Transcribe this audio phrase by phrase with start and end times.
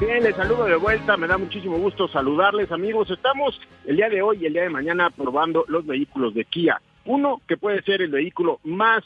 [0.00, 3.08] Bien, les saludo de vuelta, me da muchísimo gusto saludarles amigos.
[3.10, 6.82] Estamos el día de hoy y el día de mañana probando los vehículos de Kia.
[7.04, 9.04] Uno que puede ser el vehículo más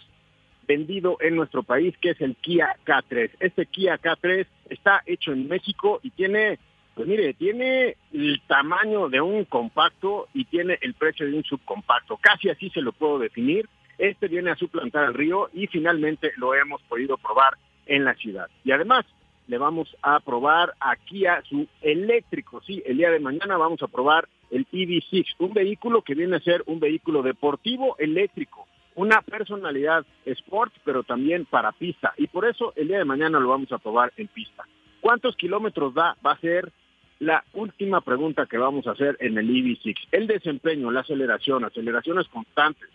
[0.67, 3.33] vendido en nuestro país, que es el Kia K3.
[3.39, 6.59] Este Kia K3 está hecho en México y tiene,
[6.95, 12.17] pues mire, tiene el tamaño de un compacto y tiene el precio de un subcompacto.
[12.17, 13.69] Casi así se lo puedo definir.
[13.99, 18.49] Este viene a suplantar al río y finalmente lo hemos podido probar en la ciudad.
[18.65, 19.05] Y además
[19.49, 22.63] le vamos a probar a Kia su eléctrico.
[22.65, 26.41] Sí, el día de mañana vamos a probar el EV6, un vehículo que viene a
[26.41, 32.15] ser un vehículo deportivo eléctrico una personalidad sport, pero también para pista.
[32.17, 34.65] Y por eso el día de mañana lo vamos a probar en pista.
[35.01, 36.17] ¿Cuántos kilómetros da?
[36.27, 36.73] Va a ser
[37.21, 39.95] la última pregunta que vamos a hacer en el EV6.
[40.11, 42.89] El desempeño, la aceleración, aceleraciones constantes,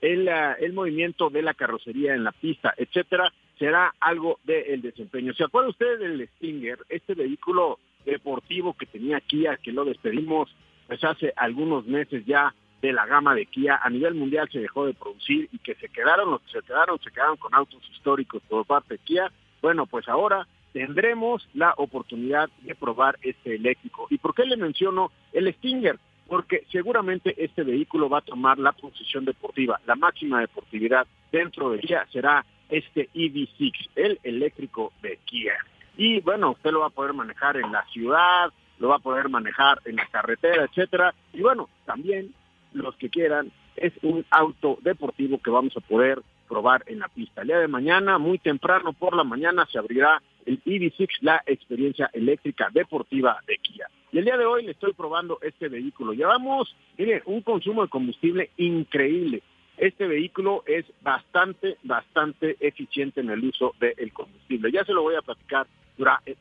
[0.00, 3.30] el, ah, el movimiento de la carrocería en la pista, etcétera,
[3.60, 5.34] será algo del desempeño.
[5.34, 10.48] ¿Se acuerda usted del Stinger, este vehículo deportivo que tenía Kia, que lo despedimos
[10.86, 14.86] pues hace algunos meses ya de la gama de Kia a nivel mundial se dejó
[14.86, 18.42] de producir y que se quedaron los que se quedaron, se quedaron con autos históricos
[18.48, 19.30] por parte de Kia.
[19.60, 24.06] Bueno, pues ahora tendremos la oportunidad de probar este eléctrico.
[24.08, 25.98] ¿Y por qué le menciono el Stinger?
[26.26, 31.80] Porque seguramente este vehículo va a tomar la posición deportiva, la máxima deportividad dentro de
[31.80, 35.54] Kia será este EV6, el eléctrico de Kia.
[35.96, 39.28] Y bueno, usted lo va a poder manejar en la ciudad, lo va a poder
[39.28, 41.14] manejar en la carretera, etcétera.
[41.32, 42.32] Y bueno, también
[42.72, 47.42] los que quieran, es un auto deportivo que vamos a poder probar en la pista.
[47.42, 52.10] El día de mañana, muy temprano por la mañana, se abrirá el EV6, la experiencia
[52.12, 53.88] eléctrica deportiva de Kia.
[54.12, 56.12] Y el día de hoy le estoy probando este vehículo.
[56.12, 59.42] Llevamos, mire, un consumo de combustible increíble.
[59.80, 64.70] Este vehículo es bastante, bastante eficiente en el uso del combustible.
[64.70, 65.66] Ya se lo voy a platicar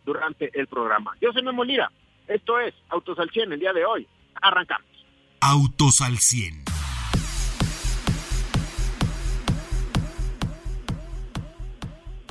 [0.03, 1.15] durante el programa.
[1.21, 1.89] Yo soy Memo Lira.
[2.27, 4.05] Esto es Autos al 100 el día de hoy.
[4.41, 4.89] Arrancamos.
[5.39, 6.65] Autos al 100.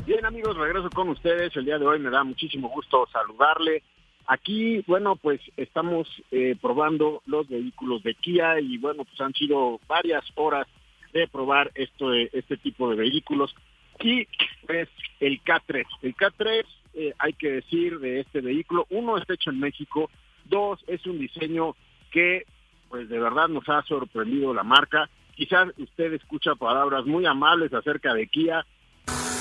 [0.05, 1.57] Bien amigos, regreso con ustedes.
[1.57, 3.83] El día de hoy me da muchísimo gusto saludarle.
[4.27, 9.81] Aquí, bueno, pues estamos eh, probando los vehículos de Kia y bueno, pues han sido
[9.89, 10.67] varias horas
[11.13, 13.55] de probar esto, este tipo de vehículos.
[14.01, 14.27] Y
[14.67, 14.89] pues
[15.21, 15.85] el K3.
[16.03, 16.65] El K3,
[16.95, 20.11] eh, hay que decir de este vehículo, uno está hecho en México,
[20.45, 21.75] dos es un diseño
[22.11, 22.45] que
[22.89, 25.11] pues de verdad nos ha sorprendido la marca.
[25.35, 28.65] Quizás usted escucha palabras muy amables acerca de Kia,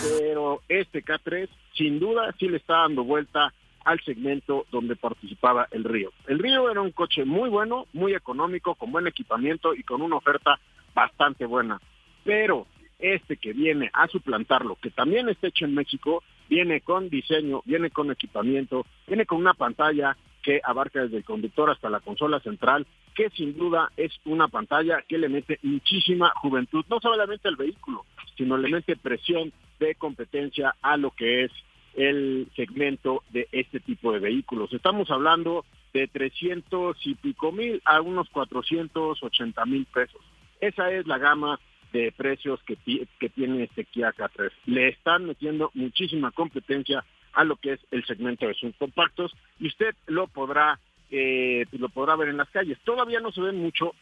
[0.03, 3.53] pero este K3 sin duda sí le está dando vuelta
[3.85, 6.11] al segmento donde participaba el Río.
[6.27, 10.17] El Río era un coche muy bueno, muy económico, con buen equipamiento y con una
[10.17, 10.59] oferta
[10.97, 11.79] bastante buena.
[12.23, 12.65] Pero
[12.97, 17.91] este que viene a suplantarlo, que también está hecho en México, viene con diseño, viene
[17.91, 22.87] con equipamiento, viene con una pantalla que abarca desde el conductor hasta la consola central,
[23.13, 28.05] que sin duda es una pantalla que le mete muchísima juventud, no solamente al vehículo,
[28.35, 31.51] sino le mete presión de competencia a lo que es
[31.95, 34.73] el segmento de este tipo de vehículos.
[34.73, 35.63] Estamos hablando
[35.93, 40.21] de 300 y pico mil a unos 480 mil pesos.
[40.59, 41.59] Esa es la gama
[41.93, 42.77] de precios que,
[43.19, 44.51] que tiene este Kia K3.
[44.65, 47.03] Le están metiendo muchísima competencia
[47.33, 50.79] a lo que es el segmento de subcompactos y usted lo podrá
[51.09, 52.77] eh, pues lo podrá ver en las calles.
[52.83, 53.93] Todavía no se ve mucho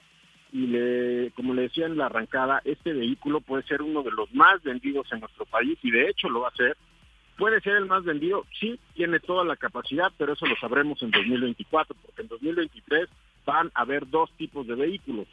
[0.52, 4.34] y le, como le decía en la arrancada, este vehículo puede ser uno de los
[4.34, 6.78] más vendidos en nuestro país y de hecho lo va a ser.
[7.38, 11.12] Puede ser el más vendido, sí, tiene toda la capacidad, pero eso lo sabremos en
[11.12, 13.10] 2024, porque en 2023
[13.46, 15.28] van a haber dos tipos de vehículos,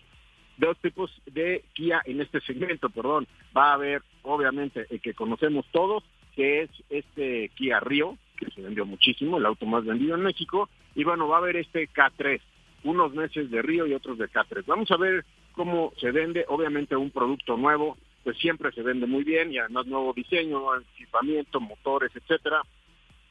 [0.57, 3.27] dos tipos de Kia en este segmento, perdón.
[3.57, 6.05] Va a haber, obviamente, el que conocemos todos,
[6.35, 10.69] que es este Kia Rio, que se vendió muchísimo, el auto más vendido en México,
[10.95, 12.41] y bueno, va a haber este K3,
[12.85, 14.65] unos meses de Río y otros de K3.
[14.67, 19.25] Vamos a ver cómo se vende, obviamente un producto nuevo, pues siempre se vende muy
[19.25, 20.63] bien y además nuevo diseño,
[20.95, 22.63] equipamiento, motores, etcétera,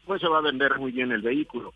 [0.05, 1.73] pues se va a vender muy bien el vehículo.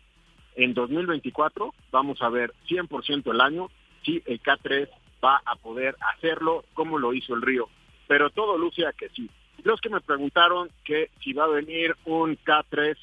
[0.54, 3.68] En 2024 vamos a ver 100% el año
[4.04, 4.88] si el K3
[5.24, 7.68] va a poder hacerlo como lo hizo el Río.
[8.06, 9.28] Pero todo luce a que sí.
[9.64, 12.96] Los que me preguntaron que si va a venir un K3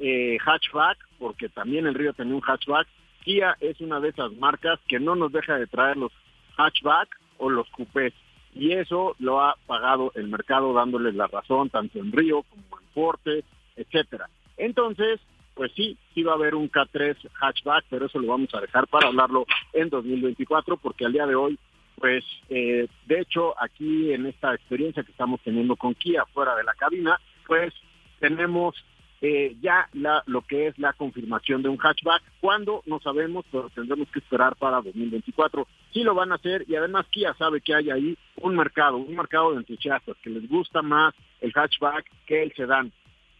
[0.00, 2.86] eh, hatchback, porque también el Río tenía un hatchback.
[3.24, 6.12] Kia es una de esas marcas que no nos deja de traer los
[6.56, 7.08] hatchback
[7.38, 8.14] o los coupés.
[8.54, 12.88] Y eso lo ha pagado el mercado dándoles la razón tanto en Río como en
[12.94, 13.44] Forte,
[13.76, 14.28] etcétera.
[14.56, 15.20] Entonces,
[15.58, 18.86] pues sí, sí va a haber un K3 hatchback, pero eso lo vamos a dejar
[18.86, 21.58] para hablarlo en 2024, porque al día de hoy,
[21.96, 26.62] pues eh, de hecho aquí en esta experiencia que estamos teniendo con Kia fuera de
[26.62, 27.74] la cabina, pues
[28.20, 28.76] tenemos
[29.20, 32.22] eh, ya la, lo que es la confirmación de un hatchback.
[32.40, 35.66] Cuando no sabemos, pero tendremos que esperar para 2024.
[35.92, 39.16] Sí lo van a hacer y además Kia sabe que hay ahí un mercado, un
[39.16, 42.92] mercado de entusiastas que les gusta más el hatchback que el sedán.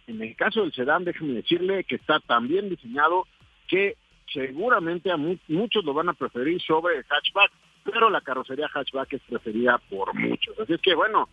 [0.08, 3.26] En el caso del sedán, déjeme decirle que está tan bien diseñado
[3.68, 3.96] que
[4.32, 7.52] seguramente a muchos lo van a preferir sobre el hatchback,
[7.84, 10.58] pero la carrocería hatchback es preferida por muchos.
[10.58, 11.28] Así es que bueno,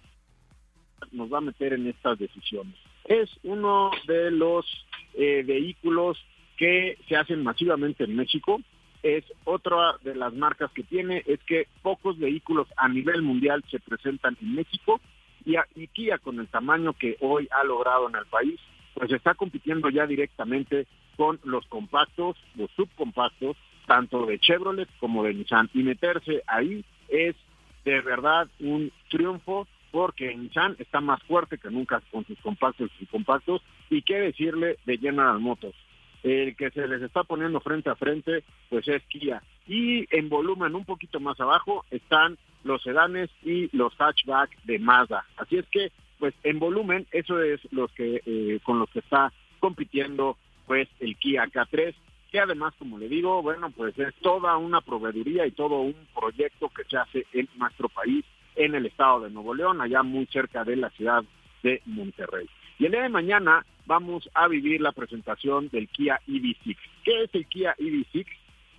[1.12, 2.76] nos va a meter en estas decisiones
[3.06, 4.66] es uno de los
[5.14, 6.18] eh, vehículos
[6.58, 8.62] que se hacen masivamente en México.
[9.04, 13.80] Es otra de las marcas que tiene, es que pocos vehículos a nivel mundial se
[13.80, 15.00] presentan en México
[15.46, 18.60] y, y Kia con el tamaño que hoy ha logrado en el país,
[18.94, 20.88] pues está compitiendo ya directamente
[21.18, 25.70] con los compactos, los subcompactos, tanto de Chevrolet como de Nissan.
[25.74, 27.36] Y meterse ahí es
[27.84, 33.06] de verdad un triunfo porque Nissan está más fuerte que nunca con sus compactos y
[33.06, 35.78] compactos, y qué decirle de General Motors.
[36.24, 39.42] El que se les está poniendo frente a frente, pues es Kia.
[39.68, 45.24] Y en volumen un poquito más abajo están los sedanes y los hatchback de Mazda.
[45.38, 49.32] Así es que, pues en volumen, eso es los que eh, con los que está
[49.60, 51.94] compitiendo pues el Kia K3
[52.36, 56.68] que además, como le digo, bueno, pues es toda una proveeduría y todo un proyecto
[56.68, 58.26] que se hace en nuestro país
[58.58, 61.24] en el estado de Nuevo León, allá muy cerca de la ciudad
[61.64, 62.50] de Monterrey.
[62.78, 66.78] Y el día de mañana vamos a vivir la presentación del Kia EV6.
[67.06, 68.26] ¿Qué es el Kia EV6?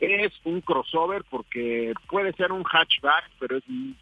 [0.00, 3.96] Es un crossover porque puede ser un hatchback, pero es un,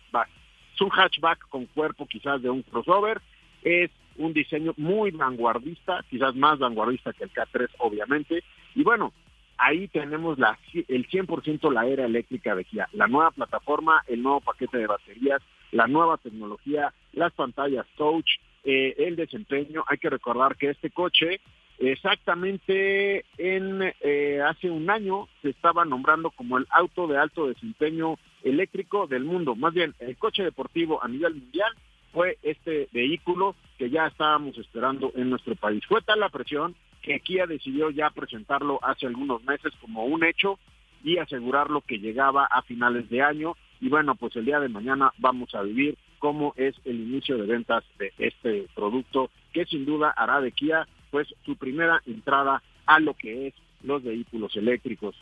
[0.75, 3.21] es un hatchback con cuerpo quizás de un crossover.
[3.63, 8.43] Es un diseño muy vanguardista, quizás más vanguardista que el K3 obviamente.
[8.75, 9.13] Y bueno,
[9.57, 10.59] ahí tenemos la,
[10.89, 15.43] el 100% la era eléctrica de Kia, la nueva plataforma, el nuevo paquete de baterías,
[15.73, 18.29] la nueva tecnología, las pantallas touch,
[18.65, 19.85] eh, el desempeño.
[19.89, 21.41] Hay que recordar que este coche
[21.79, 28.17] exactamente en eh, hace un año se estaba nombrando como el auto de alto desempeño
[28.43, 29.55] eléctrico del mundo.
[29.55, 31.73] Más bien, el coche deportivo a nivel mundial
[32.13, 35.85] fue este vehículo que ya estábamos esperando en nuestro país.
[35.87, 40.59] Fue tal la presión que Kia decidió ya presentarlo hace algunos meses como un hecho
[41.03, 45.13] y asegurarlo que llegaba a finales de año y bueno, pues el día de mañana
[45.19, 50.11] vamos a vivir cómo es el inicio de ventas de este producto, que sin duda
[50.11, 55.15] hará de Kia pues su primera entrada a lo que es los vehículos eléctricos.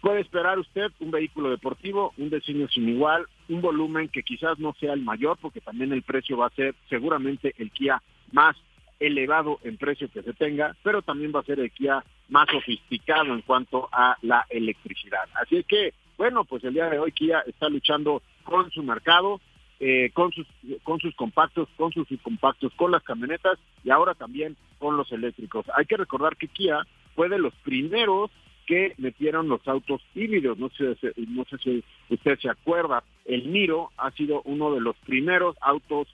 [0.00, 4.76] Puede esperar usted un vehículo deportivo, un diseño sin igual, un volumen que quizás no
[4.78, 8.00] sea el mayor, porque también el precio va a ser seguramente el Kia
[8.30, 8.56] más
[9.00, 13.34] elevado en precio que se tenga, pero también va a ser el Kia más sofisticado
[13.34, 15.28] en cuanto a la electricidad.
[15.34, 19.40] Así es que bueno, pues el día de hoy Kia está luchando con su mercado,
[19.78, 20.46] eh, con sus
[20.82, 25.66] con sus compactos, con sus subcompactos, con las camionetas y ahora también con los eléctricos.
[25.76, 28.30] Hay que recordar que Kia fue de los primeros
[28.66, 30.58] que metieron los autos híbridos.
[30.58, 30.96] No sé,
[31.28, 36.08] no sé si usted se acuerda, el Niro ha sido uno de los primeros autos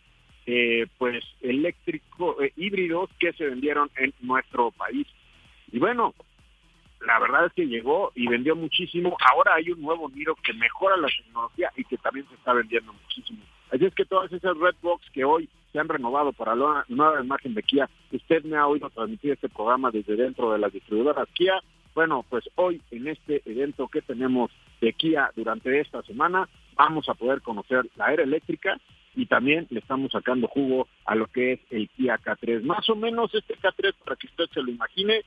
[0.47, 5.07] eh, pues eléctrico eh, híbridos que se vendieron en nuestro país.
[5.71, 6.15] Y bueno,
[7.07, 9.17] la verdad es que llegó y vendió muchísimo.
[9.31, 12.93] Ahora hay un nuevo Miro que mejora la tecnología y que también se está vendiendo
[12.93, 13.42] muchísimo.
[13.73, 17.55] Así es que todas esas Redbox que hoy se han renovado para la nueva imagen
[17.55, 21.55] de Kia, usted me ha oído transmitir este programa desde dentro de las distribuidoras Kia.
[21.95, 24.51] Bueno, pues hoy en este evento que tenemos
[24.83, 28.79] de Kia durante esta semana, vamos a poder conocer la era eléctrica
[29.15, 32.63] y también le estamos sacando jugo a lo que es el Kia K3.
[32.65, 35.23] Más o menos este K3, para que usted se lo imagine,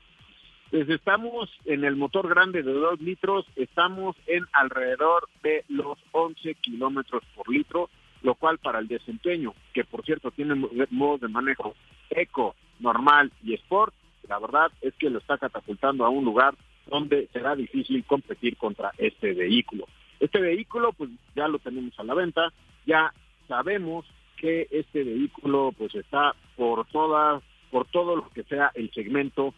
[0.70, 6.54] pues estamos en el motor grande de 2 litros, estamos en alrededor de los 11
[6.56, 7.90] kilómetros por litro,
[8.26, 10.56] lo cual para el desempeño, que por cierto tiene
[10.90, 11.76] modos de manejo
[12.10, 13.94] eco, normal y sport,
[14.28, 16.56] la verdad es que lo está catapultando a un lugar
[16.88, 19.86] donde será difícil competir contra este vehículo.
[20.18, 22.52] Este vehículo pues ya lo tenemos a la venta,
[22.84, 23.14] ya
[23.46, 24.04] sabemos
[24.36, 29.54] que este vehículo pues está por todas por todo lo que sea el segmento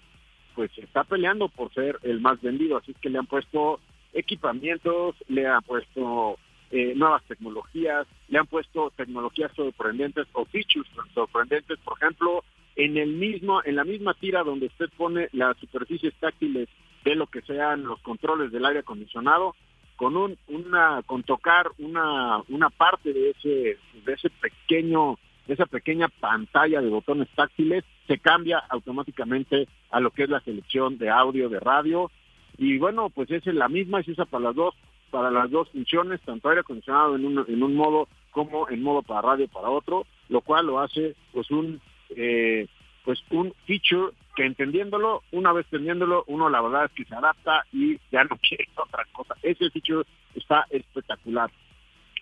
[0.54, 3.80] pues está peleando por ser el más vendido, así que le han puesto
[4.12, 6.38] equipamientos, le han puesto
[6.70, 12.44] eh, nuevas tecnologías, le han puesto tecnologías sorprendentes o features sorprendentes, por ejemplo,
[12.76, 16.68] en el mismo, en la misma tira donde usted pone las superficies táctiles
[17.04, 19.54] de lo que sean los controles del aire acondicionado,
[19.96, 25.66] con un, una, con tocar una, una parte de ese, de ese pequeño, de esa
[25.66, 31.10] pequeña pantalla de botones táctiles, se cambia automáticamente a lo que es la selección de
[31.10, 32.12] audio, de radio,
[32.58, 34.74] y bueno, pues es la misma, se usa para las dos,
[35.10, 39.02] para las dos funciones, tanto aire acondicionado en un, en un modo como en modo
[39.02, 42.66] para radio para otro, lo cual lo hace pues un eh,
[43.04, 47.64] pues un feature que entendiéndolo, una vez entendiéndolo, uno la verdad es que se adapta
[47.72, 49.34] y ya no quiere otra cosa.
[49.42, 51.50] Ese feature está espectacular.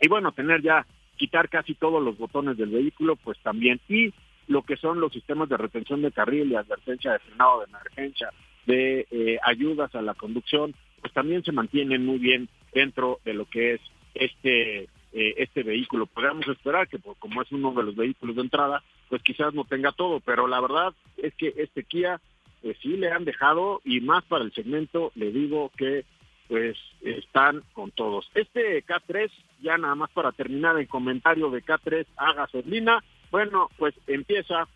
[0.00, 3.80] Y bueno, tener ya, quitar casi todos los botones del vehículo, pues también.
[3.88, 4.14] Y
[4.46, 8.30] lo que son los sistemas de retención de carril y advertencia de frenado de emergencia,
[8.66, 13.46] de eh, ayudas a la conducción, pues también se mantienen muy bien dentro de lo
[13.46, 13.80] que es
[14.14, 16.04] este eh, este vehículo.
[16.04, 19.92] Podríamos esperar que como es uno de los vehículos de entrada, pues quizás no tenga
[19.92, 22.20] todo, pero la verdad es que este Kia,
[22.60, 26.04] pues sí le han dejado y más para el segmento, le digo que
[26.48, 28.30] pues están con todos.
[28.34, 29.30] Este K3,
[29.62, 34.68] ya nada más para terminar el comentario de K3 a gasolina, bueno, pues empieza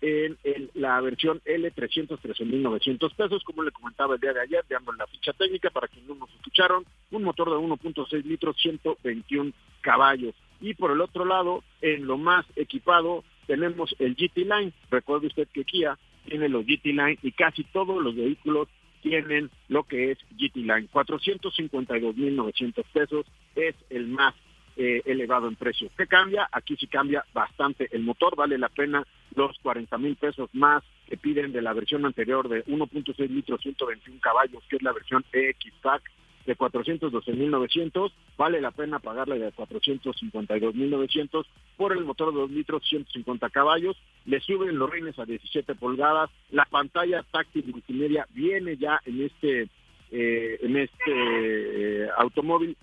[0.00, 0.38] en,
[0.74, 5.32] la versión L 313.900 pesos, como le comentaba el día de ayer, dando la ficha
[5.32, 10.34] técnica para quienes no nos escucharon, un motor de 1.6 litros, 121 caballos.
[10.60, 14.72] Y por el otro lado, en lo más equipado, tenemos el GT Line.
[14.90, 18.68] Recuerde usted que Kia tiene los GT Line y casi todos los vehículos
[19.02, 20.88] tienen lo que es GT Line.
[20.92, 24.34] 452.900 pesos es el más
[24.80, 25.90] eh, elevado en precio.
[25.96, 26.48] ¿Qué cambia?
[26.52, 29.04] Aquí sí cambia bastante el motor, vale la pena
[29.34, 34.20] los 40 mil pesos más que piden de la versión anterior de 1.6 litros, 121
[34.20, 36.02] caballos, que es la versión EX-Pack
[36.46, 41.44] de 412.900, vale la pena pagarle de 452.900
[41.76, 46.30] por el motor de 2 litros, 150 caballos, le suben los rines a 17 pulgadas,
[46.52, 49.68] la pantalla táctil multimedia viene ya en este
[50.10, 52.76] eh, en este eh, automóvil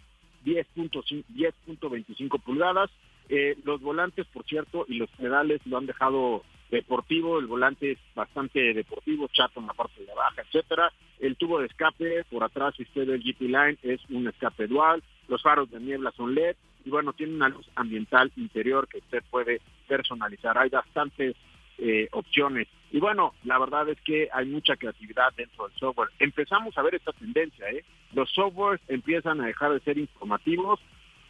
[0.45, 2.91] 10.25 pulgadas.
[3.27, 7.99] Eh, los volantes, por cierto, y los pedales lo han dejado deportivo, el volante es
[8.15, 10.91] bastante deportivo, chato en la parte de abajo, etcétera.
[11.19, 14.67] El tubo de escape por atrás, si usted ve el GT Line, es un escape
[14.67, 15.03] dual.
[15.27, 19.23] Los faros de niebla son LED y bueno, tiene una luz ambiental interior que usted
[19.29, 20.57] puede personalizar.
[20.57, 21.35] Hay bastantes
[21.77, 22.67] eh, opciones.
[22.91, 26.09] Y bueno, la verdad es que hay mucha creatividad dentro del software.
[26.19, 27.83] Empezamos a ver esta tendencia, ¿eh?
[28.13, 30.79] Los softwares empiezan a dejar de ser informativos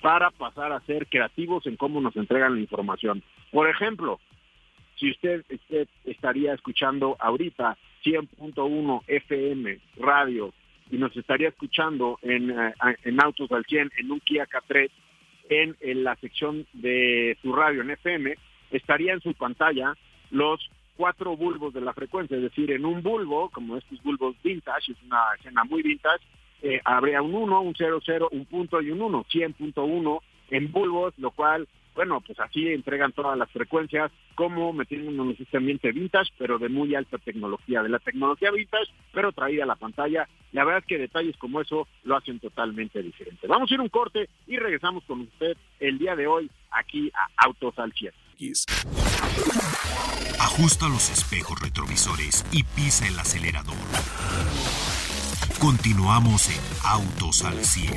[0.01, 3.23] para pasar a ser creativos en cómo nos entregan la información.
[3.51, 4.19] Por ejemplo,
[4.99, 5.43] si usted,
[6.05, 10.53] estaría escuchando ahorita 100.1 FM radio
[10.91, 12.73] y nos estaría escuchando en, eh,
[13.03, 14.89] en Autos al 100 en un Kia K3
[15.49, 18.35] en, en la sección de su radio en FM,
[18.71, 19.95] estaría en su pantalla
[20.32, 24.94] los cuatro bulbos de la frecuencia, es decir, en un bulbo, como estos bulbos vintage,
[24.94, 26.24] es una escena muy vintage,
[26.62, 30.20] eh, habría un 1, un 0, 0, un punto y un 1, 100.1
[30.51, 35.58] en bulbos, lo cual, bueno, pues así entregan todas las frecuencias, como metiéndonos en este
[35.58, 39.75] ambiente vintage, pero de muy alta tecnología, de la tecnología vintage, pero traída a la
[39.75, 40.27] pantalla.
[40.53, 43.48] La verdad es que detalles como eso lo hacen totalmente diferente.
[43.48, 47.46] Vamos a ir un corte y regresamos con usted el día de hoy aquí a
[47.46, 47.94] Autos al
[50.39, 53.75] Ajusta los espejos retrovisores y pisa el acelerador.
[55.60, 57.94] Continuamos en Autos al 100.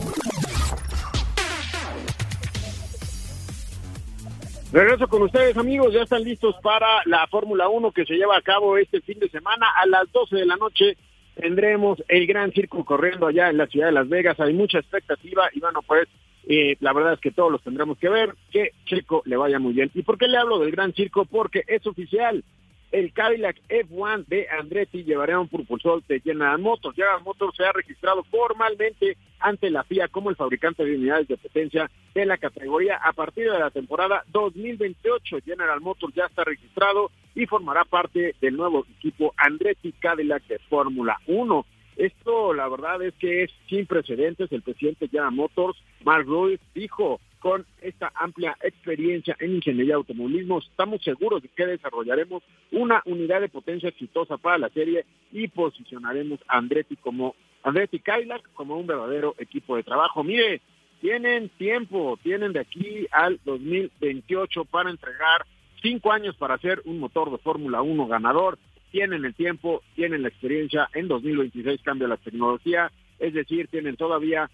[4.71, 8.43] Regreso con ustedes amigos, ya están listos para la Fórmula 1 que se lleva a
[8.43, 10.97] cabo este fin de semana a las 12 de la noche.
[11.35, 15.49] Tendremos el Gran Circo corriendo allá en la ciudad de Las Vegas, hay mucha expectativa
[15.53, 16.09] y bueno, pues
[16.51, 19.75] eh, la verdad es que todos los tendremos que ver, que Checo le vaya muy
[19.75, 19.91] bien.
[19.93, 21.27] ¿Y por qué le hablo del Gran Circo?
[21.27, 22.43] Porque es oficial.
[22.91, 26.97] El Cadillac F1 de Andretti llevará un propulsor de General Motors.
[26.97, 31.37] General Motors se ha registrado formalmente ante la FIA como el fabricante de unidades de
[31.37, 35.41] potencia de la categoría a partir de la temporada 2028.
[35.45, 41.19] General Motors ya está registrado y formará parte del nuevo equipo Andretti Cadillac de Fórmula
[41.27, 41.67] 1.
[41.99, 44.53] Esto, la verdad, es que es sin precedentes.
[44.53, 50.61] El presidente General Motors, Mark Ruiz, dijo con esta amplia experiencia en ingeniería de automovilismo,
[50.61, 56.39] estamos seguros de que desarrollaremos una unidad de potencia exitosa para la serie y posicionaremos
[56.47, 60.23] a Andretti como Andretti Cadillac como un verdadero equipo de trabajo.
[60.23, 60.61] Mire,
[61.01, 65.47] tienen tiempo, tienen de aquí al 2028 para entregar
[65.83, 68.59] cinco años para hacer un motor de Fórmula 1 ganador
[68.91, 74.51] tienen el tiempo, tienen la experiencia, en 2026 cambia la tecnología, es decir, tienen todavía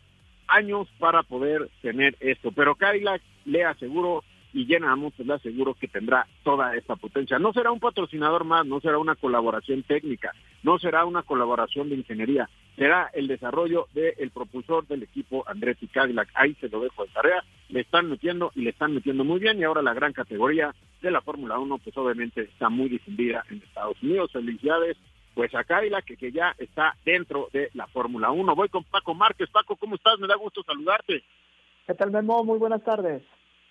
[0.47, 2.53] años para poder tener esto.
[2.53, 7.38] Pero Cadillac le aseguro y General Motors le aseguro que tendrá toda esta potencia.
[7.38, 11.97] No será un patrocinador más, no será una colaboración técnica, no será una colaboración de
[11.97, 16.28] ingeniería, será el desarrollo del propulsor del equipo Andretti Cadillac.
[16.35, 19.59] Ahí se lo dejo de tarea, le están metiendo y le están metiendo muy bien
[19.59, 23.62] y ahora la gran categoría de la Fórmula 1 pues obviamente está muy difundida en
[23.62, 24.33] Estados Unidos.
[24.33, 24.97] Felicidades
[25.35, 28.54] pues a Cadillac que, que ya está dentro de la Fórmula 1.
[28.54, 29.50] Voy con Paco Márquez.
[29.50, 30.19] Paco, ¿cómo estás?
[30.19, 31.23] Me da gusto saludarte.
[31.87, 32.45] ¿Qué tal, Memo?
[32.45, 33.23] Muy buenas tardes.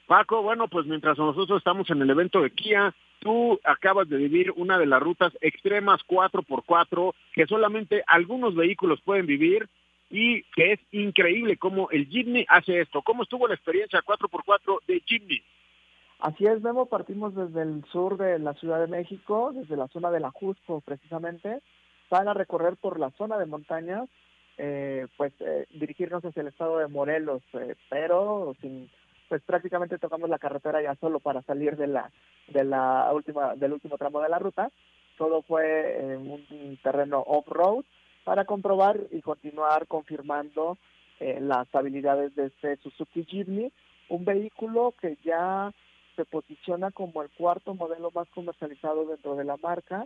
[0.05, 4.51] Paco, bueno, pues mientras nosotros estamos en el evento de Kia, tú acabas de vivir
[4.55, 9.67] una de las rutas extremas 4x4 que solamente algunos vehículos pueden vivir
[10.09, 13.01] y que es increíble cómo el Jimny hace esto.
[13.01, 15.41] ¿Cómo estuvo la experiencia 4x4 de Jimny?
[16.19, 20.11] Así es, Memo, partimos desde el sur de la Ciudad de México, desde la zona
[20.11, 21.61] de la Jusco precisamente,
[22.09, 24.07] para recorrer por la zona de montañas,
[24.57, 28.89] eh, pues eh, dirigirnos hacia el estado de Morelos, eh, pero sin
[29.33, 32.11] pues prácticamente tocamos la carretera ya solo para salir de la
[32.49, 34.69] de la última del último tramo de la ruta.
[35.17, 37.83] Todo fue en un terreno off-road
[38.25, 40.77] para comprobar y continuar confirmando
[41.19, 43.71] eh, las habilidades de este Suzuki Jimny,
[44.09, 45.73] un vehículo que ya
[46.15, 50.05] se posiciona como el cuarto modelo más comercializado dentro de la marca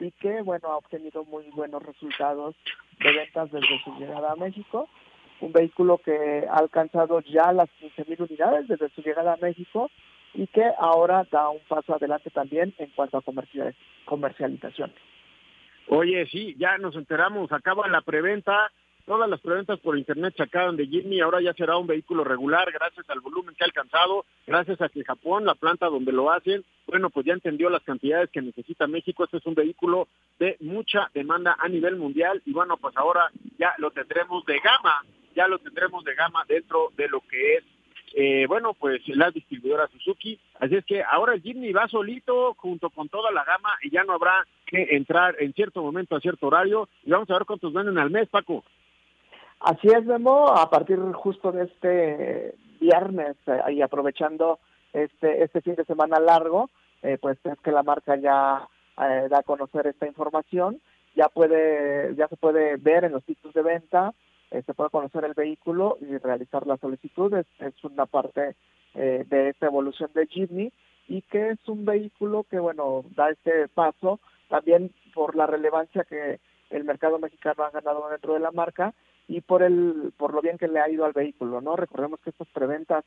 [0.00, 2.54] y que, bueno, ha obtenido muy buenos resultados
[2.98, 4.88] de ventas desde su llegada a México.
[5.40, 9.90] Un vehículo que ha alcanzado ya las 15.000 unidades desde su llegada a México
[10.34, 13.22] y que ahora da un paso adelante también en cuanto a
[14.04, 14.92] comercialización.
[15.88, 18.70] Oye, sí, ya nos enteramos, acaba la preventa,
[19.04, 23.08] todas las preventas por internet sacaron de Jimny, ahora ya será un vehículo regular gracias
[23.10, 27.10] al volumen que ha alcanzado, gracias a que Japón, la planta donde lo hacen, bueno,
[27.10, 31.56] pues ya entendió las cantidades que necesita México, este es un vehículo de mucha demanda
[31.58, 35.02] a nivel mundial y bueno, pues ahora ya lo tendremos de gama,
[35.34, 37.64] ya lo tendremos de gama dentro de lo que es
[38.16, 40.38] eh, bueno, pues la distribuidora Suzuki.
[40.60, 44.04] Así es que ahora el Jimny va solito junto con toda la gama y ya
[44.04, 46.88] no habrá que entrar en cierto momento a cierto horario.
[47.04, 48.62] Y vamos a ver cuántos venden al mes, Paco.
[49.58, 54.60] Así es, Memo, a partir justo de este viernes eh, y aprovechando
[54.92, 56.70] este, este fin de semana largo,
[57.02, 60.80] eh, pues es que la marca ya da a conocer esta información,
[61.16, 64.14] ya puede, ya se puede ver en los sitios de venta,
[64.54, 67.34] eh, se puede conocer el vehículo y realizar la solicitud.
[67.34, 68.54] Es, una parte
[68.94, 70.72] eh, de esta evolución de Jimny
[71.08, 76.38] y que es un vehículo que, bueno, da este paso también por la relevancia que
[76.70, 78.94] el mercado mexicano ha ganado dentro de la marca
[79.26, 81.74] y por el por lo bien que le ha ido al vehículo, ¿no?
[81.74, 83.04] Recordemos que estas preventas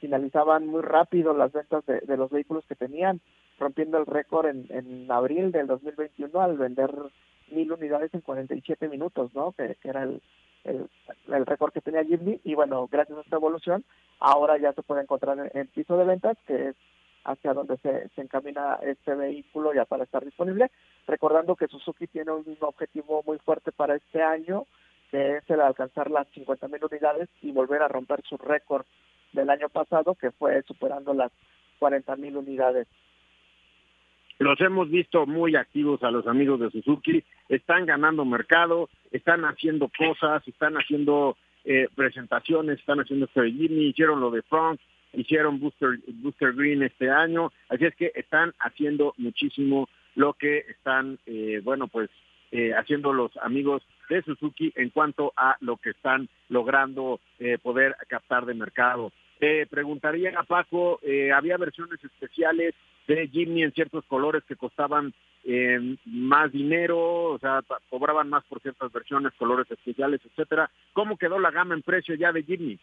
[0.00, 3.20] finalizaban muy rápido las ventas de, de los vehículos que tenían,
[3.58, 6.90] rompiendo el récord en, en abril del 2021 al vender
[7.50, 9.52] mil unidades en 47 minutos, ¿no?
[9.52, 10.20] Que, que era el,
[10.64, 10.88] el,
[11.32, 13.84] el récord que tenía Jimny y bueno, gracias a esta evolución,
[14.20, 16.76] ahora ya se puede encontrar en, el piso de ventas, que es
[17.24, 20.70] hacia donde se, se encamina este vehículo ya para estar disponible.
[21.06, 24.66] Recordando que Suzuki tiene un objetivo muy fuerte para este año,
[25.10, 28.86] que es el alcanzar las 50.000 unidades y volver a romper su récord
[29.32, 31.32] del año pasado, que fue superando las
[31.80, 32.86] 40.000 unidades
[34.38, 39.90] los hemos visto muy activos a los amigos de Suzuki, están ganando mercado, están haciendo
[39.96, 44.80] cosas, están haciendo eh, presentaciones, están haciendo esto de Jimmy, hicieron lo de Frank,
[45.12, 51.18] hicieron Booster, Booster Green este año, así es que están haciendo muchísimo lo que están,
[51.26, 52.10] eh, bueno, pues
[52.50, 57.20] eh, haciendo los amigos de Suzuki en cuanto a lo que están logrando
[57.62, 59.12] poder captar de mercado.
[59.38, 60.98] Eh, preguntaría a Paco,
[61.34, 62.74] había versiones especiales
[63.14, 68.60] de Jimny en ciertos colores que costaban eh, más dinero, o sea, cobraban más por
[68.60, 70.70] ciertas versiones, colores especiales, etcétera.
[70.92, 72.78] ¿Cómo quedó la gama en precio ya de Jimny?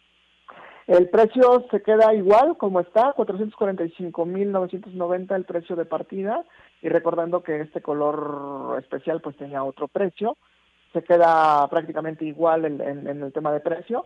[0.87, 6.45] El precio se queda igual como está, 445.990 el precio de partida
[6.81, 10.37] y recordando que este color especial pues tenía otro precio,
[10.93, 14.05] se queda prácticamente igual en, en, el tema de precio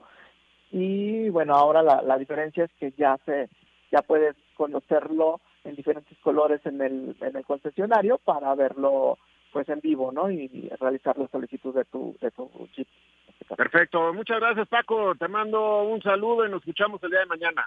[0.72, 3.50] y bueno, ahora la, la diferencia es que ya se
[3.92, 9.18] ya puedes conocerlo en diferentes colores en el, en el concesionario para verlo
[9.52, 10.30] pues en vivo, ¿no?
[10.30, 12.88] Y, realizar la solicitud de tu, de tu chip.
[13.56, 17.66] Perfecto, muchas gracias Paco, te mando un saludo y nos escuchamos el día de mañana.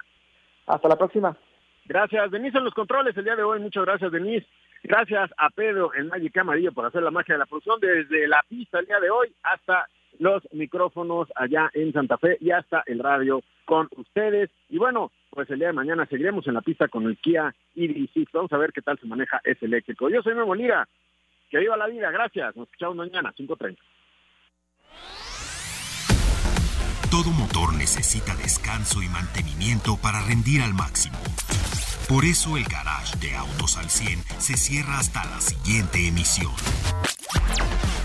[0.66, 1.36] Hasta la próxima.
[1.84, 4.46] Gracias, Denise en los controles el día de hoy, muchas gracias Denise.
[4.84, 8.44] Gracias a Pedro en Magic Amarillo por hacer la magia de la producción desde la
[8.48, 9.88] pista el día de hoy hasta
[10.18, 14.50] los micrófonos allá en Santa Fe y hasta el radio con ustedes.
[14.68, 18.28] Y bueno, pues el día de mañana seguiremos en la pista con el Kia ID6.
[18.34, 20.10] Vamos a ver qué tal se maneja ese eléctrico.
[20.10, 20.86] Yo soy Memo Lira,
[21.50, 22.10] Que viva la vida.
[22.10, 22.54] Gracias.
[22.54, 23.78] Nos escuchamos mañana, 5.30.
[27.10, 31.18] Todo motor necesita descanso y mantenimiento para rendir al máximo.
[32.08, 36.52] Por eso el garage de Autos al 100 se cierra hasta la siguiente emisión.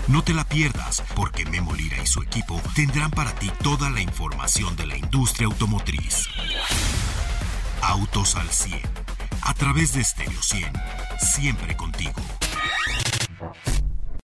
[0.08, 4.00] No te la pierdas, porque Memo Lira y su equipo tendrán para ti toda la
[4.00, 6.26] información de la industria automotriz.
[7.82, 8.80] Autos al 100.
[9.42, 10.72] A través de Stereo 100.
[11.18, 12.20] Siempre contigo.